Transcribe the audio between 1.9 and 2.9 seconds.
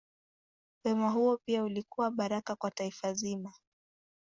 baraka kwa